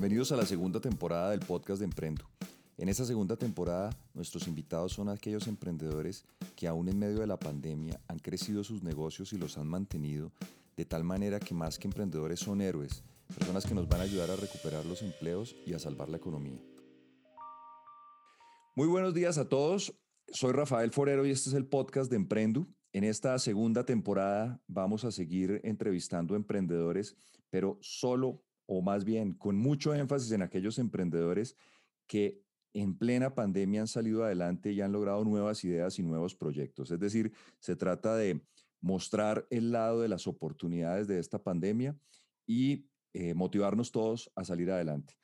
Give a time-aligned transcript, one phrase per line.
[0.00, 2.24] Bienvenidos a la segunda temporada del podcast de Emprendo.
[2.78, 6.24] En esta segunda temporada, nuestros invitados son aquellos emprendedores
[6.56, 10.32] que aún en medio de la pandemia han crecido sus negocios y los han mantenido
[10.74, 13.04] de tal manera que más que emprendedores son héroes,
[13.36, 16.62] personas que nos van a ayudar a recuperar los empleos y a salvar la economía.
[18.74, 19.94] Muy buenos días a todos.
[20.28, 22.66] Soy Rafael Forero y este es el podcast de Emprendo.
[22.94, 27.16] En esta segunda temporada vamos a seguir entrevistando emprendedores,
[27.50, 31.56] pero solo o más bien con mucho énfasis en aquellos emprendedores
[32.06, 32.40] que
[32.72, 36.92] en plena pandemia han salido adelante y han logrado nuevas ideas y nuevos proyectos.
[36.92, 38.40] Es decir, se trata de
[38.80, 41.98] mostrar el lado de las oportunidades de esta pandemia
[42.46, 45.14] y eh, motivarnos todos a salir adelante.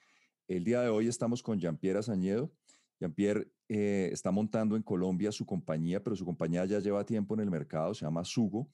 [0.49, 2.53] El día de hoy estamos con Jean-Pierre Azañedo.
[2.99, 7.41] Jean-Pierre eh, está montando en Colombia su compañía, pero su compañía ya lleva tiempo en
[7.41, 8.69] el mercado, se llama Sugo,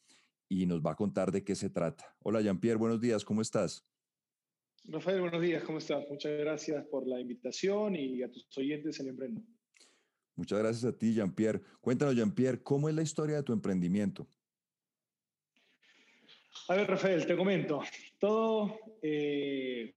[0.48, 2.16] y nos va a contar de qué se trata.
[2.20, 3.86] Hola Jean-Pierre, buenos días, ¿cómo estás?
[4.84, 6.04] Rafael, buenos días, ¿cómo estás?
[6.10, 9.40] Muchas gracias por la invitación y a tus oyentes en Emprendo.
[10.34, 11.60] Muchas gracias a ti, Jean-Pierre.
[11.80, 14.26] Cuéntanos, Jean-Pierre, ¿cómo es la historia de tu emprendimiento?
[16.68, 17.80] A ver, Rafael, te comento.
[18.18, 19.94] Todo, eh,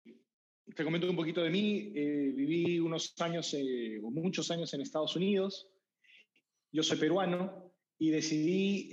[0.75, 1.91] te comento un poquito de mí.
[1.95, 5.67] Eh, viví unos años, eh, o muchos años en Estados Unidos.
[6.71, 8.89] Yo soy peruano y decidí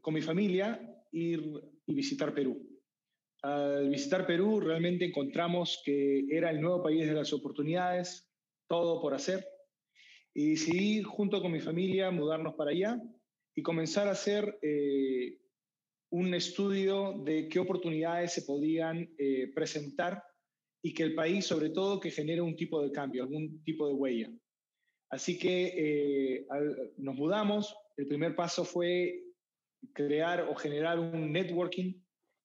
[0.00, 1.42] con mi familia ir
[1.86, 2.71] y visitar Perú.
[3.42, 8.30] Al visitar Perú realmente encontramos que era el nuevo país de las oportunidades,
[8.68, 9.44] todo por hacer,
[10.32, 13.02] y decidí junto con mi familia mudarnos para allá
[13.54, 15.40] y comenzar a hacer eh,
[16.10, 20.22] un estudio de qué oportunidades se podían eh, presentar
[20.80, 23.94] y que el país, sobre todo, que genere un tipo de cambio, algún tipo de
[23.94, 24.30] huella.
[25.10, 26.46] Así que eh,
[26.96, 27.76] nos mudamos.
[27.96, 29.22] El primer paso fue
[29.92, 32.01] crear o generar un networking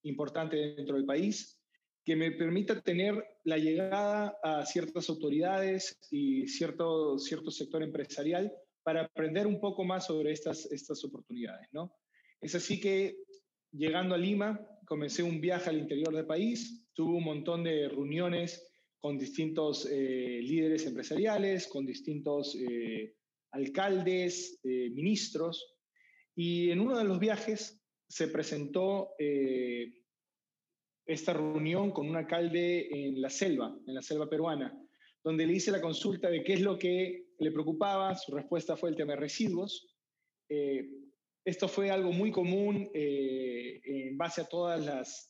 [0.08, 1.60] importante dentro del país,
[2.06, 8.52] que me permita tener la llegada a ciertas autoridades y cierto, cierto sector empresarial
[8.84, 11.68] para aprender un poco más sobre estas, estas oportunidades.
[11.74, 11.94] ¿no?
[12.40, 13.18] Es así que
[13.72, 18.66] llegando a Lima, comencé un viaje al interior del país, tuve un montón de reuniones
[19.00, 23.16] con distintos eh, líderes empresariales, con distintos eh,
[23.52, 25.76] alcaldes, eh, ministros,
[26.36, 29.94] y en uno de los viajes se presentó eh,
[31.06, 34.74] esta reunión con un alcalde en la selva, en la selva peruana,
[35.24, 38.16] donde le hice la consulta de qué es lo que le preocupaba.
[38.16, 39.96] Su respuesta fue el tema de residuos.
[40.50, 40.90] Eh,
[41.44, 44.86] esto fue algo muy común eh, en base a todas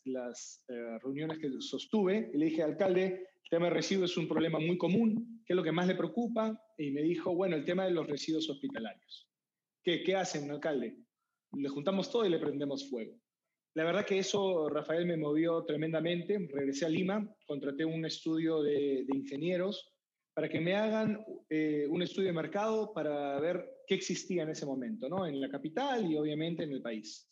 [0.05, 0.63] las,
[1.03, 2.31] reuniones que sostuve.
[2.33, 5.43] le dije, alcalde, el tema de residuos es un problema muy común.
[5.45, 6.59] ¿Qué es lo que más le preocupa?
[6.77, 9.29] Y me dijo, bueno, el tema de los residuos hospitalarios.
[9.83, 10.97] ¿Qué, qué hacen, alcalde?
[11.57, 13.19] Le juntamos todo y le prendemos fuego.
[13.75, 16.47] La verdad que eso, Rafael, me movió tremendamente.
[16.51, 19.93] Regresé a Lima, contraté un estudio de, ingenieros
[20.33, 24.65] para que me hagan eh, un estudio de mercado para ver qué existía en ese
[24.65, 25.25] momento, ¿no?
[25.27, 27.29] En la capital y obviamente en el país.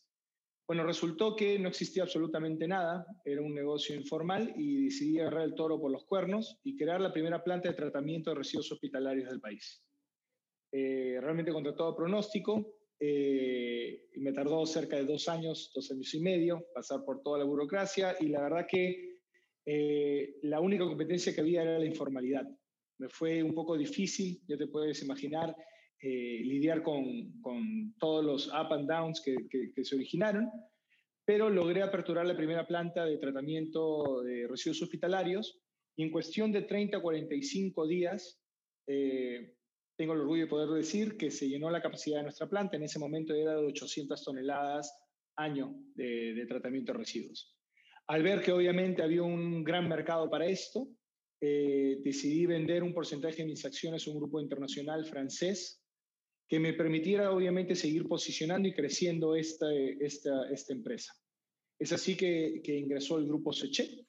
[0.68, 5.54] Bueno, resultó que no existía absolutamente nada, era un negocio informal y decidí agarrar el
[5.54, 9.40] toro por los cuernos y crear la primera planta de tratamiento de residuos hospitalarios del
[9.40, 9.84] país.
[10.72, 16.20] Eh, realmente contra todo pronóstico, eh, me tardó cerca de dos años, dos años y
[16.20, 18.16] medio, pasar por toda la burocracia.
[18.20, 19.20] Y la verdad que
[19.66, 22.48] eh, la única competencia que había era la informalidad.
[22.98, 25.56] Me fue un poco difícil, ya te puedes imaginar,
[26.02, 30.50] eh, lidiar con, con, todos los up and downs que, que, se originaron,
[31.26, 35.62] pero logré aperturar la primera planta de tratamiento de residuos hospitalarios.
[35.98, 38.40] Y en cuestión de 30 a 45 días
[39.96, 42.76] tengo el orgullo de poder decir que se llenó la capacidad de nuestra planta.
[42.76, 44.94] En ese momento era de 800 toneladas
[45.38, 47.56] año de, tratamiento de residuos.
[48.08, 50.88] Al ver que obviamente había un gran mercado para esto,
[51.42, 55.82] eh, decidí vender un porcentaje de mis acciones a un grupo internacional francés
[56.48, 61.14] que me permitiera obviamente seguir posicionando y creciendo esta, esta, esta empresa.
[61.80, 64.06] Es así que, que ingresó el grupo Seche,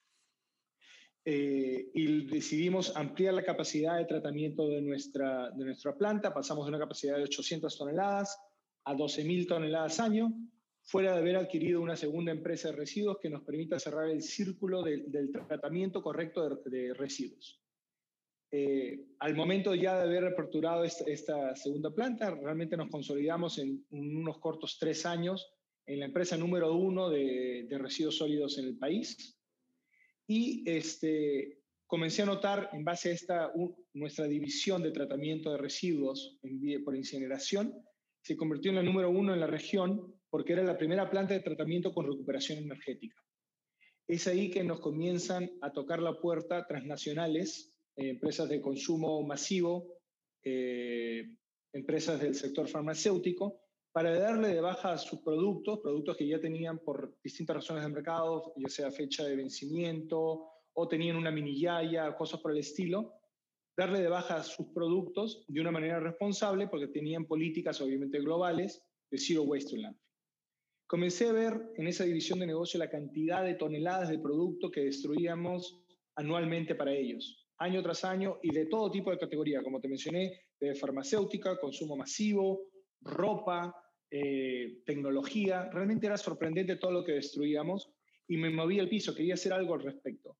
[1.28, 6.32] eh, y decidimos ampliar la capacidad de tratamiento de nuestra, de nuestra planta.
[6.32, 8.38] Pasamos de una capacidad de 800 toneladas
[8.84, 10.32] a 12.000 toneladas año,
[10.84, 14.84] fuera de haber adquirido una segunda empresa de residuos que nos permita cerrar el círculo
[14.84, 17.60] del tratamiento correcto de, residuos.
[18.52, 24.38] Eh, al momento ya de haber aperturado esta, segunda planta, realmente nos consolidamos en unos
[24.38, 25.52] cortos tres años
[25.86, 29.35] en la empresa número uno de, de residuos sólidos en el país
[30.26, 33.52] y este, comencé a notar, en base a esta,
[33.94, 36.38] nuestra división de tratamiento de residuos
[36.84, 37.74] por incineración,
[38.22, 41.40] se convirtió en la número uno en la región porque era la primera planta de
[41.40, 43.16] tratamiento con recuperación energética.
[44.08, 49.94] es ahí que nos comienzan a tocar la puerta transnacionales, eh, empresas de consumo masivo,
[50.44, 51.24] eh,
[51.72, 53.65] empresas del sector farmacéutico,
[53.96, 57.88] para darle de baja a sus productos, productos que ya tenían por distintas razones de
[57.88, 63.14] mercado, ya sea fecha de vencimiento o tenían una mini yaya, cosas por el estilo,
[63.74, 68.84] darle de baja a sus productos de una manera responsable porque tenían políticas obviamente globales
[69.10, 70.04] de zero waste to landfill.
[70.86, 74.84] Comencé a ver en esa división de negocio la cantidad de toneladas de producto que
[74.84, 79.88] destruíamos anualmente para ellos, año tras año y de todo tipo de categoría, como te
[79.88, 82.60] mencioné, de farmacéutica, consumo masivo,
[83.00, 83.74] ropa,
[84.10, 85.68] eh, tecnología.
[85.70, 87.90] Realmente era sorprendente todo lo que destruíamos
[88.28, 90.38] y me moví al piso, quería hacer algo al respecto.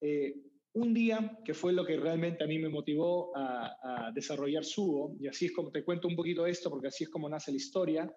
[0.00, 0.34] Eh,
[0.74, 5.14] un día, que fue lo que realmente a mí me motivó a, a desarrollar Subo,
[5.20, 7.58] y así es como te cuento un poquito esto, porque así es como nace la
[7.58, 8.16] historia,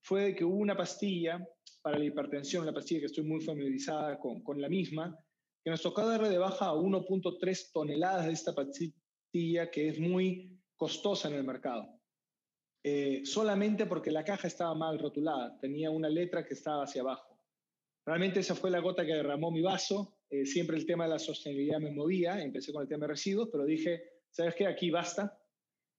[0.00, 1.46] fue que hubo una pastilla
[1.82, 5.16] para la hipertensión, una pastilla que estoy muy familiarizada con, con la misma,
[5.62, 10.58] que nos tocó darle de baja a 1.3 toneladas de esta pastilla que es muy
[10.76, 11.99] costosa en el mercado.
[12.82, 17.38] Eh, solamente porque la caja estaba mal rotulada, tenía una letra que estaba hacia abajo.
[18.06, 20.16] Realmente esa fue la gota que derramó mi vaso.
[20.30, 23.48] Eh, siempre el tema de la sostenibilidad me movía, empecé con el tema de residuos,
[23.52, 24.66] pero dije, ¿sabes qué?
[24.66, 25.38] Aquí basta.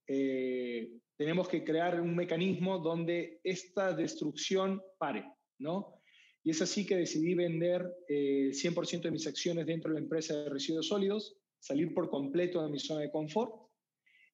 [0.07, 5.25] Eh, tenemos que crear un mecanismo donde esta destrucción pare,
[5.59, 6.01] ¿no?
[6.43, 10.03] Y es así que decidí vender el eh, 100% de mis acciones dentro de la
[10.03, 13.53] empresa de residuos sólidos, salir por completo de mi zona de confort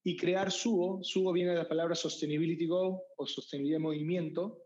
[0.08, 1.04] y crear Subo.
[1.04, 4.64] Subo viene de la palabra Sustainability Go o sostenibilidad de movimiento,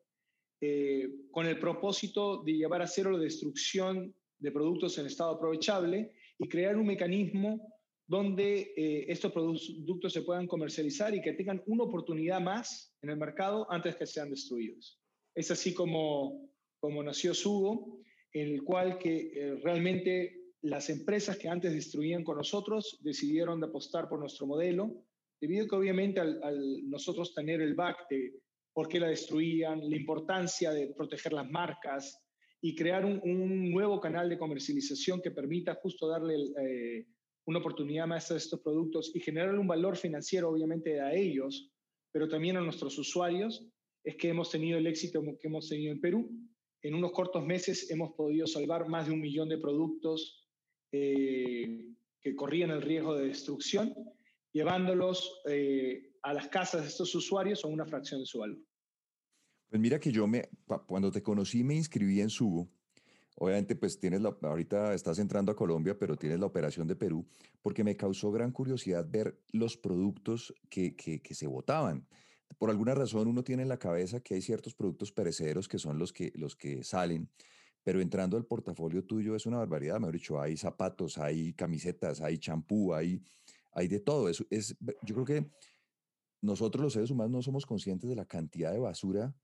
[0.62, 6.12] eh, con el propósito de llevar a cero la destrucción de productos en estado aprovechable
[6.38, 7.74] y crear un mecanismo
[8.06, 13.18] donde eh, estos productos se puedan comercializar y que tengan una oportunidad más en el
[13.18, 15.02] mercado antes que sean destruidos.
[15.34, 18.00] Es así como, como nació Sugo,
[18.32, 23.66] en el cual que eh, realmente las empresas que antes destruían con nosotros decidieron de
[23.66, 25.04] apostar por nuestro modelo,
[25.42, 28.32] debido a que obviamente al, nosotros tener el back de
[28.72, 32.24] por qué la destruían, la importancia de proteger las marcas
[32.62, 37.08] y crear un, nuevo canal de comercialización que permita justo darle eh,
[37.46, 41.72] una oportunidad más a estos productos y generar un valor financiero, obviamente, a ellos,
[42.12, 43.68] pero también a nuestros usuarios,
[44.04, 46.30] es que hemos tenido el éxito que hemos tenido en Perú.
[46.84, 50.48] En unos cortos meses hemos podido salvar más de un millón de productos
[50.92, 51.88] eh,
[52.22, 53.94] que corrían el riesgo de destrucción,
[54.52, 58.60] llevándolos eh, a las casas de estos usuarios a una fracción de su valor.
[59.70, 60.50] Pues mira que yo me,
[60.86, 62.70] cuando te conocí me inscribí en Subo
[63.38, 67.26] Obviamente, pues tienes la, ahorita estás entrando a Colombia, pero tienes la operación de Perú,
[67.64, 72.08] porque me causó gran curiosidad ver los productos que, que, se votaban.
[72.60, 75.98] Por alguna razón uno tiene en la cabeza que hay ciertos productos perecederos que son
[75.98, 77.30] los que, los que salen,
[77.84, 82.38] pero entrando al portafolio tuyo es una barbaridad, mejor dicho, hay zapatos, hay camisetas, hay
[82.38, 83.24] champú, hay,
[83.72, 84.30] hay de todo.
[84.30, 85.52] Es, es, yo creo que
[86.42, 89.36] nosotros los seres humanos no somos conscientes de la cantidad de basura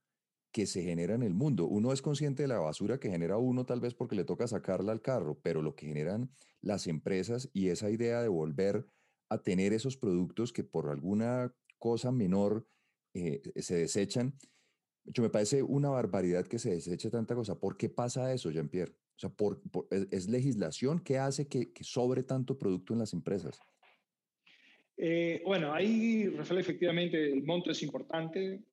[0.51, 1.65] que se genera en el mundo.
[1.68, 4.91] Uno es consciente de la basura que genera uno tal vez porque le toca sacarla
[4.91, 6.31] al carro, pero lo que generan
[6.62, 8.85] las empresas y esa idea de volver
[9.29, 12.68] a tener esos productos que por alguna cosa menor
[13.13, 14.38] eh, se desechan,
[15.03, 17.59] yo me parece una barbaridad que se deseche tanta cosa.
[17.59, 18.91] ¿Por qué pasa eso, Jean-Pierre?
[18.91, 23.60] O sea, por, es, legislación que hace que, sobre tanto producto en las empresas?
[24.98, 28.63] Eh, bueno, ahí, Rafael, efectivamente el monto es importante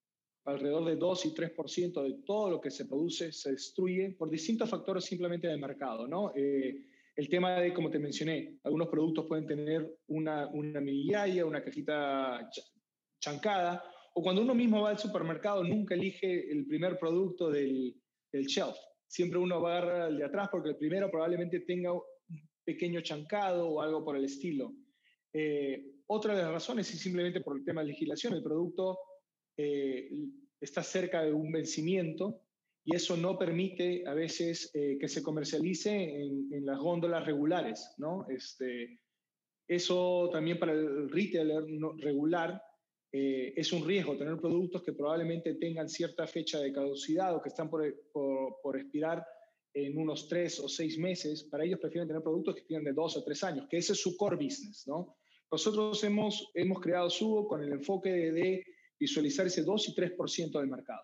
[0.47, 4.69] alrededor de 2 y 3% de todo lo que se produce se destruye por distintos
[4.69, 6.33] factores simplemente del mercado, ¿no?
[6.35, 6.83] Eh,
[7.17, 12.51] el tema de, como te mencioné, algunos productos pueden tener una, una minillaya, una cajita
[13.21, 17.95] chancada, o cuando uno mismo va al supermercado nunca elige el primer producto del,
[18.33, 18.77] del shelf.
[19.07, 22.03] Siempre uno va a agarrar el de atrás porque el primero probablemente tenga un
[22.65, 24.73] pequeño chancado o algo por el estilo.
[25.33, 28.35] Eh, otra de las razones es simplemente por el tema de legislación.
[28.35, 28.99] El producto
[29.57, 30.11] eh,
[30.61, 32.41] está cerca de un vencimiento
[32.85, 38.27] y eso no permite a veces eh, que se comercialice en, las góndolas regulares, ¿no?
[38.29, 39.01] Este,
[39.67, 41.65] eso también para el retailer
[41.99, 42.61] regular
[43.13, 47.49] eh, es un riesgo tener productos que probablemente tengan cierta fecha de caducidad o que
[47.49, 47.83] están por,
[48.13, 49.25] por, por, expirar
[49.73, 51.45] en unos tres o seis meses.
[51.45, 54.01] Para ellos prefieren tener productos que tienen de dos o tres años, que ese es
[54.01, 55.17] su core business, ¿no?
[55.55, 58.67] Nosotros hemos, hemos creado Subo con el enfoque de
[58.99, 61.03] visualizar ese 2 y 3% del mercado.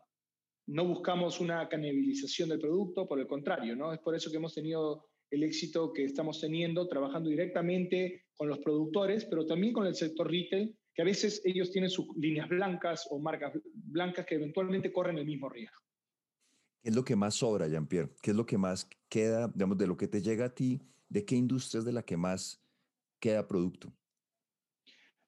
[0.66, 3.92] No buscamos una canibalización del producto, por el contrario, ¿no?
[3.92, 8.58] Es por eso que hemos tenido el éxito que estamos teniendo trabajando directamente con los
[8.58, 13.06] productores, pero también con el sector retail, que a veces ellos tienen sus líneas blancas
[13.08, 15.78] o marcas blancas que eventualmente corren el mismo riesgo.
[16.82, 18.10] ¿Qué es lo que más sobra, Jean-Pierre?
[18.20, 20.82] ¿Qué es lo que más queda, digamos, de lo que te llega a ti?
[21.08, 22.60] ¿De qué industria es de la que más
[23.20, 23.94] queda producto?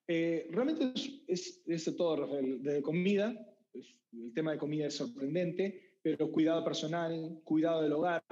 [0.07, 0.91] Eh, realmente
[1.27, 2.61] es, es, de todo, Rafael.
[2.61, 3.33] De comida,
[3.73, 8.23] el tema de comida es sorprendente, pero cuidado personal, cuidado del hogar.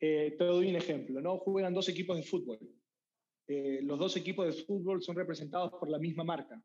[0.00, 1.38] Eh, te doy un ejemplo, ¿no?
[1.38, 2.58] Juegan dos equipos de fútbol.
[3.48, 6.62] Eh, los dos equipos de fútbol son representados por la misma marca.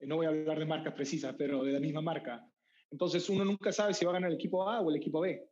[0.00, 2.46] no voy a hablar de marcas precisas, pero de la misma marca.
[2.90, 5.48] Entonces uno nunca sabe si va a ganar el equipo A o el equipo B.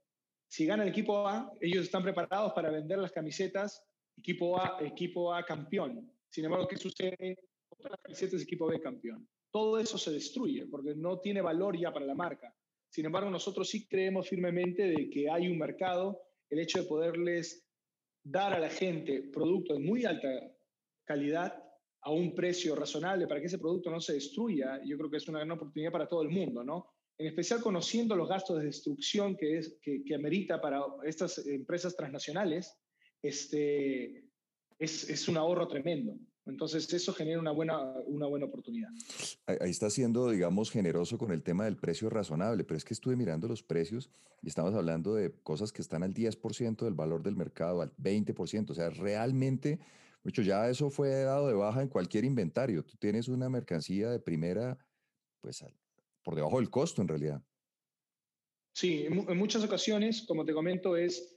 [0.46, 3.86] Si gana el equipo A, ellos están preparados para vender las camisetas
[4.20, 6.12] equipo A, equipo A campeón.
[6.28, 7.38] Sin embargo, ¿qué sucede?
[7.80, 9.28] Otras camisetas equipo B campeón.
[9.50, 12.54] Todo eso se destruye porque no tiene valor ya para la marca.
[12.88, 17.66] Sin embargo, nosotros sí creemos firmemente de que hay un mercado, el hecho de poderles
[18.22, 20.28] dar a la gente productos de muy alta
[21.04, 21.62] calidad
[22.02, 25.28] a un precio razonable para que ese producto no se destruya, yo creo que es
[25.28, 26.94] una gran oportunidad para todo el mundo, ¿no?
[27.20, 31.94] en especial conociendo los gastos de destrucción que, es, que, que amerita para estas empresas
[31.94, 32.74] transnacionales,
[33.20, 34.24] este,
[34.78, 36.14] es, es, un ahorro tremendo.
[36.50, 38.90] Entonces, eso genera una buena, una buena oportunidad.
[39.46, 43.16] Ahí está siendo, digamos, generoso con el tema del precio razonable, pero es que estuve
[43.16, 44.10] mirando los precios
[44.42, 48.70] y estamos hablando de cosas que están al 10% del valor del mercado, al 20%.
[48.70, 49.78] O sea, realmente,
[50.22, 52.84] mucho ya eso fue dado de baja en cualquier inventario.
[52.84, 54.78] Tú tienes una mercancía de primera,
[55.40, 55.64] pues
[56.22, 57.42] por debajo del costo en realidad.
[58.72, 61.34] Sí, en, muchas ocasiones, como te comento, es,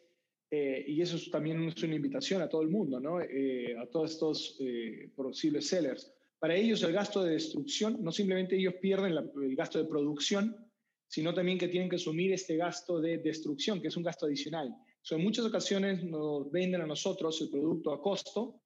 [0.56, 3.20] eh, y eso también es una invitación a todo el mundo, ¿no?
[3.20, 6.14] Eh, a todos estos eh, posibles sellers.
[6.38, 10.56] Para ellos el gasto de destrucción, no simplemente ellos pierden el gasto de producción,
[11.08, 14.72] sino también que tienen que asumir este gasto de destrucción, que es un gasto adicional.
[15.02, 18.62] So, en muchas ocasiones nos venden a nosotros el producto a costo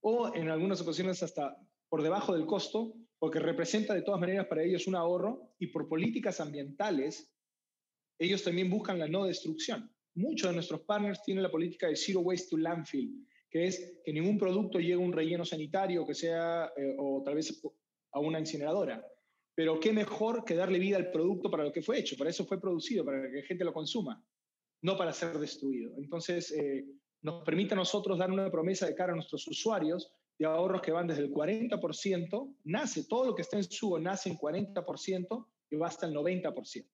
[0.00, 1.58] o en algunas ocasiones hasta
[1.90, 5.90] por debajo del costo porque representa de todas maneras para ellos un ahorro y por
[5.90, 7.30] políticas ambientales,
[8.18, 9.94] ellos también buscan la no destrucción.
[10.14, 14.12] Muchos de nuestros partners tienen la política de Zero Waste to Landfill, que es que
[14.12, 17.62] ningún producto llegue a un relleno sanitario que sea, eh, o tal vez
[18.12, 19.06] a una incineradora.
[19.54, 22.44] Pero qué mejor que darle vida al producto para lo que fue hecho, para eso
[22.44, 24.22] fue producido, para que la gente lo consuma,
[24.82, 25.92] no para ser destruido.
[25.98, 26.84] Entonces, eh,
[27.22, 30.92] nos permite a nosotros dar una promesa de cara a nuestros usuarios de ahorros que
[30.92, 35.76] van desde el 40%, nace, todo lo que está en subo nace en 40% y
[35.76, 36.86] va hasta el 90%.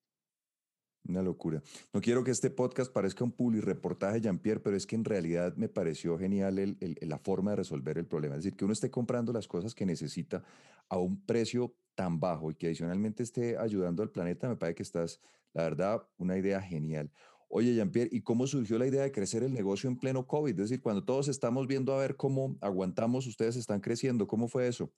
[1.09, 1.63] Una locura.
[1.95, 5.71] No quiero que este podcast parezca un reportaje, Jean-Pierre, pero es que en realidad me
[5.71, 8.37] pareció genial la forma de resolver el problema.
[8.37, 10.45] Es decir, que uno esté comprando las cosas que necesita
[10.91, 14.83] a un precio tan bajo y que adicionalmente esté ayudando al planeta, me parece que
[14.83, 15.21] estás,
[15.55, 17.11] la verdad, una idea genial.
[17.49, 20.51] Oye, Jean-Pierre, ¿y cómo surgió la idea de crecer el negocio en pleno COVID?
[20.51, 24.27] Es decir, cuando todos estamos viendo a ver cómo aguantamos, ustedes están creciendo.
[24.27, 24.93] ¿Cómo fue eso?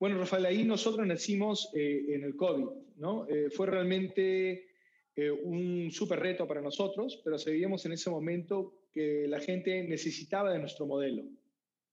[0.00, 2.66] Bueno, Rafael, ahí nosotros nacimos eh, en el COVID,
[2.96, 3.28] ¿no?
[3.28, 4.71] Eh, fue realmente
[5.16, 10.52] eh, un súper reto para nosotros, pero sabíamos en ese momento que la gente necesitaba
[10.52, 11.24] de nuestro modelo,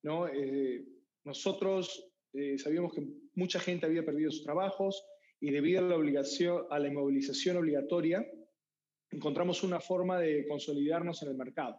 [0.04, 0.28] ¿no?
[1.24, 2.12] nosotros
[2.58, 5.04] sabíamos que mucha gente había perdido sus trabajos
[5.42, 8.26] y debido a la, obligación, a la inmovilización obligatoria,
[9.10, 11.78] encontramos una forma de consolidarnos en el mercado,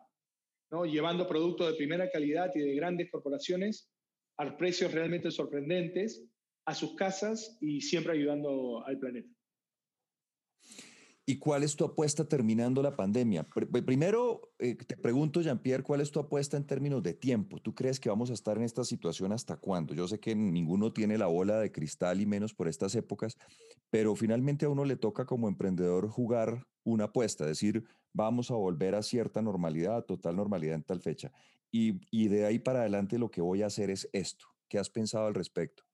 [0.71, 0.85] ¿no?
[0.85, 3.91] llevando productos de primera calidad y de grandes corporaciones
[4.39, 6.25] a precios realmente sorprendentes
[6.65, 9.29] a sus casas y siempre ayudando al planeta.
[11.31, 13.47] ¿Y cuál es tu apuesta terminando la pandemia?
[13.87, 17.61] Primero, eh, te pregunto, Jean-Pierre, ¿cuál es tu apuesta en términos de tiempo?
[17.61, 19.95] ¿Tú crees que vamos a estar en esta situación hasta cuándo?
[19.95, 23.37] Yo sé que ninguno tiene la bola de cristal y menos por estas épocas,
[23.91, 28.97] pero finalmente a uno le toca como emprendedor jugar una apuesta, decir, vamos a volver
[28.97, 31.31] a cierta normalidad, a total normalidad en tal fecha.
[31.71, 34.47] Y, y de ahí para adelante lo que voy a hacer es esto.
[34.69, 35.85] ¿Qué has pensado al respecto?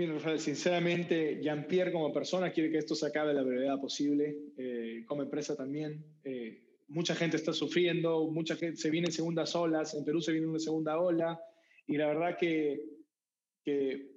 [0.00, 5.04] Mira, Rafael, sinceramente, Jean-Pierre como persona quiere que esto se acabe la brevedad posible, eh,
[5.06, 6.02] como empresa también.
[6.24, 10.32] Eh, mucha gente está sufriendo, mucha gente se viene en segundas olas, en Perú se
[10.32, 11.38] viene una segunda ola,
[11.86, 12.82] y la verdad que,
[13.62, 14.10] que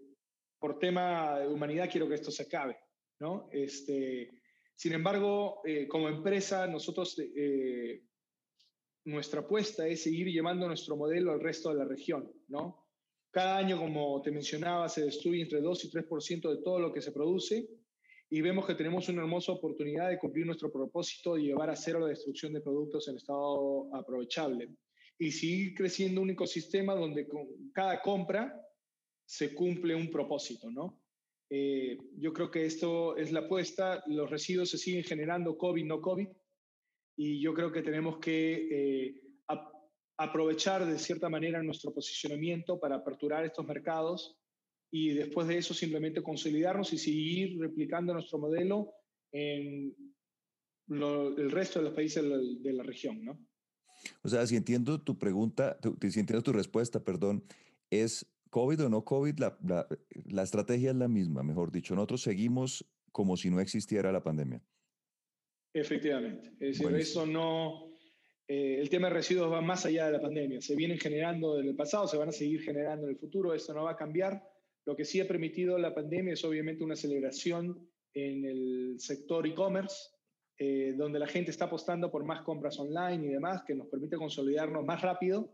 [0.57, 2.77] por tema de humanidad quiero que esto se acabe,
[3.19, 3.49] ¿no?
[3.51, 4.39] Este,
[4.75, 7.21] sin embargo, eh, como empresa, nosotros,
[9.03, 12.82] nuestra apuesta es seguir llevando nuestro modelo al resto de la región, ¿no?
[13.33, 17.01] Cada año, como te mencionaba, se destruye entre 2 y 3% de todo lo que
[17.01, 17.67] se produce
[18.29, 21.99] y vemos que tenemos una hermosa oportunidad de cumplir nuestro propósito y llevar a cero
[21.99, 24.75] la destrucción de productos en estado aprovechable.
[25.17, 28.55] Y seguir creciendo un ecosistema donde con cada compra
[29.25, 31.01] se cumple un propósito, ¿no?
[31.49, 36.01] Eh, yo creo que esto es la apuesta, los residuos se siguen generando COVID, no
[36.01, 36.27] COVID,
[37.17, 39.21] y yo creo que tenemos que eh,
[40.23, 44.37] aprovechar de cierta manera nuestro posicionamiento para aperturar estos mercados
[44.91, 48.93] y después de eso simplemente consolidarnos y seguir replicando nuestro modelo
[49.31, 49.95] en
[50.89, 53.39] el resto de los países de la, región, ¿no?
[54.21, 57.43] O sea, si entiendo tu pregunta, si entiendo tu respuesta, perdón,
[57.89, 59.57] es COVID o no COVID, la,
[60.29, 61.95] la, estrategia es la misma, mejor dicho.
[61.95, 64.61] Nosotros seguimos como si no existiera la pandemia.
[65.73, 66.49] Efectivamente.
[66.59, 67.92] Es decir, eso no.
[68.47, 70.61] Eh, el tema de residuos va más allá de la pandemia.
[70.61, 73.53] Se vienen generando en el pasado, se van a seguir generando en el futuro.
[73.53, 74.43] Esto no va a cambiar.
[74.85, 80.09] Lo que sí ha permitido la pandemia es obviamente una aceleración en el sector e-commerce,
[80.57, 84.17] eh, donde la gente está apostando por más compras online y demás, que nos permite
[84.17, 85.51] consolidarnos más rápido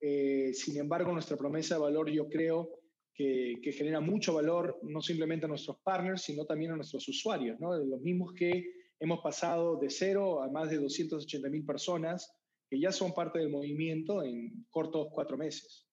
[0.00, 2.80] eh, sin embargo, nuestra promesa de valor yo creo
[3.14, 8.00] que, genera mucho valor no simplemente a nuestros partners, sino también a nuestros usuarios, los
[8.00, 8.64] mismos que
[9.00, 12.30] hemos pasado de cero a más de 280 mil personas
[12.68, 15.86] que ya son parte del movimiento en cortos cuatro meses.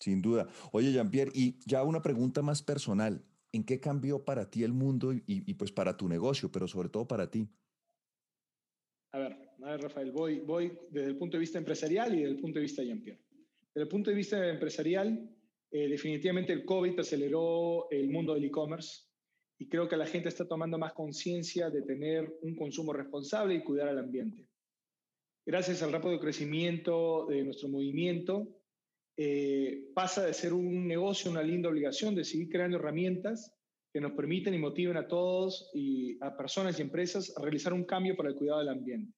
[0.00, 0.48] Sin duda.
[0.72, 3.24] Oye, Jean-Pierre, y ya una pregunta más personal.
[3.52, 6.88] ¿En qué cambió para ti el mundo y, y pues para tu negocio, pero sobre
[6.88, 7.48] todo para ti?
[9.12, 12.34] A ver, a ver, Rafael, voy, voy desde el punto de vista empresarial y desde
[12.34, 13.20] el punto de vista de Jean-Pierre.
[13.74, 15.30] Desde el punto de vista empresarial,
[15.70, 19.11] eh, definitivamente el COVID aceleró el mundo del e-commerce
[19.62, 23.62] y creo que la gente está tomando más conciencia de tener un consumo responsable y
[23.62, 24.44] cuidar al ambiente.
[25.46, 28.48] Gracias al rápido crecimiento de nuestro movimiento,
[29.16, 33.54] eh, pasa de ser un negocio, una linda obligación de seguir creando herramientas
[33.92, 37.84] que nos permiten y motiven a todos y a personas y empresas a realizar un
[37.84, 39.14] cambio para el cuidado del ambiente.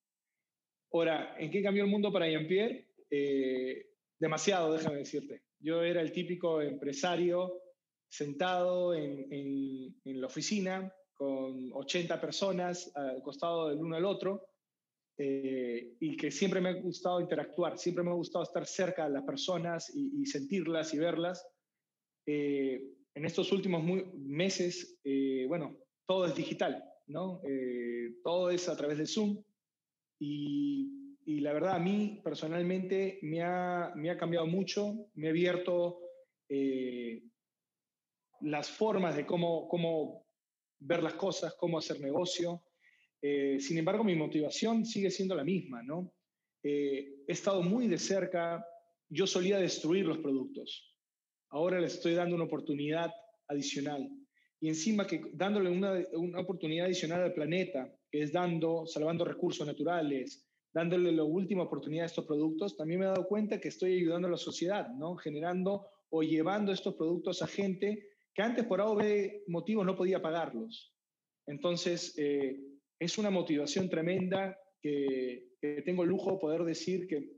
[0.93, 2.87] Ahora, ¿en qué cambió el mundo para Jean-Pierre?
[3.09, 3.87] Eh,
[4.19, 5.41] demasiado, déjame decirte.
[5.59, 7.64] Yo era el típico empresario
[8.09, 14.47] sentado en, en, la oficina con 80 personas al costado del uno al otro
[15.17, 19.13] eh, y que siempre me ha gustado interactuar, siempre me ha gustado estar cerca de
[19.13, 21.47] las personas y, sentirlas y verlas.
[22.25, 22.81] Eh,
[23.15, 23.83] en estos últimos
[24.13, 27.41] meses, eh, bueno, todo es digital, ¿no?
[27.43, 29.41] Eh, todo es a través de Zoom
[30.19, 30.91] y,
[31.41, 35.99] la verdad a mí personalmente me ha, me ha cambiado mucho, me ha abierto
[36.49, 37.21] eh,
[38.41, 40.25] las formas de cómo, cómo
[40.79, 42.63] ver las cosas, cómo hacer negocio.
[43.21, 46.13] sin embargo, mi motivación sigue siendo la misma, ¿no?
[46.63, 48.65] he estado muy de cerca,
[49.09, 50.95] yo solía destruir los productos,
[51.49, 53.11] ahora le estoy dando una oportunidad
[53.47, 54.09] adicional.
[54.59, 59.67] Y encima que dándole una, una oportunidad adicional al planeta, que es dando, salvando recursos
[59.67, 63.93] naturales, dándole la última oportunidad a estos productos, también me he dado cuenta que estoy
[63.93, 65.15] ayudando a la sociedad, ¿no?
[65.15, 68.85] Generando o llevando estos productos a gente que antes por A
[69.47, 70.93] motivos no podía pagarlos.
[71.47, 72.59] Entonces, eh,
[72.99, 77.31] es una motivación tremenda que, que tengo el lujo de poder decir que,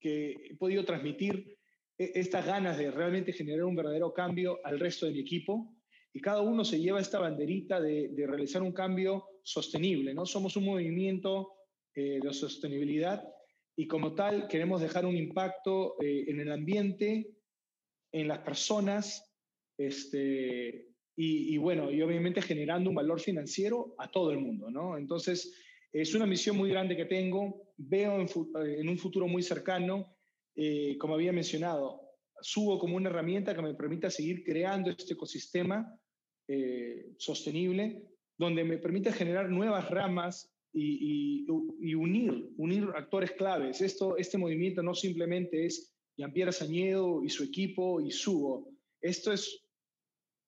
[0.00, 1.56] que he podido transmitir
[1.98, 5.74] e, estas ganas de realmente generar un verdadero cambio al resto de mi equipo
[6.12, 10.26] y cada uno se lleva esta banderita de, realizar un cambio sostenible, ¿no?
[10.26, 11.52] Somos un movimiento
[11.94, 13.22] eh, de sostenibilidad
[13.76, 17.30] y como tal queremos dejar un impacto eh, en el ambiente,
[18.12, 19.27] en las personas,
[19.78, 24.98] este, y, bueno, y obviamente generando un valor financiero a todo el mundo, ¿no?
[24.98, 25.54] Entonces,
[25.92, 28.28] es una misión muy grande que tengo, veo en,
[28.78, 30.18] en un futuro muy cercano
[30.60, 32.00] eh, como había mencionado,
[32.40, 35.86] subo como una herramienta que me permita seguir creando este ecosistema
[36.48, 38.02] eh, sostenible,
[38.36, 41.46] donde me permite generar nuevas ramas y,
[41.94, 43.80] unir, unir actores claves.
[43.80, 48.68] Esto, este movimiento no simplemente es Jean-Pierre Sañedo y su equipo y subo.
[49.00, 49.64] Esto es,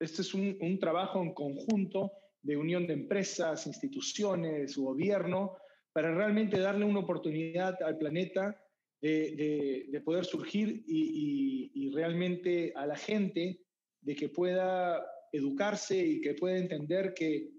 [0.00, 5.56] esto es un, un trabajo en conjunto de unión de empresas, instituciones, gobierno,
[5.92, 8.56] para realmente darle una oportunidad al planeta
[9.00, 13.60] de, poder surgir y, realmente a la gente
[14.00, 17.50] de que pueda educarse y que pueda entender que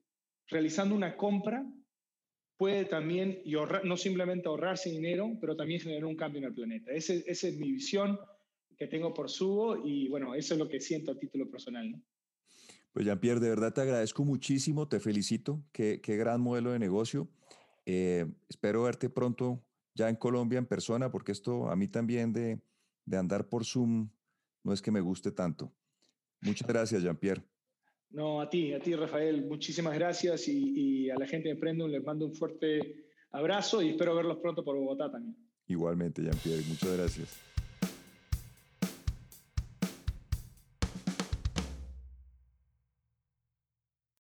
[0.48, 1.66] realizando una compra
[2.58, 6.92] puede también, y no simplemente ahorrarse dinero, pero también generar un cambio en el planeta.
[6.92, 8.18] esa es mi visión
[8.78, 11.94] que tengo por Subo y bueno, eso es lo que siento a título personal.
[12.94, 17.30] Pues Jean-Pierre, de verdad te agradezco muchísimo, te felicito, qué, qué gran modelo de negocio.
[17.86, 19.64] Eh, espero verte pronto
[19.96, 22.62] ya en Colombia en persona, porque esto a mí también de,
[23.12, 24.10] andar por Zoom
[24.64, 25.74] no es que me guste tanto.
[26.42, 27.44] Muchas gracias, Jean-Pierre.
[28.12, 32.04] No, a ti, a ti, Rafael, muchísimas gracias y, a la gente de Prendum les
[32.04, 35.36] mando un fuerte abrazo y espero verlos pronto por Bogotá también.
[35.68, 37.52] Igualmente, Jean-Pierre, muchas gracias.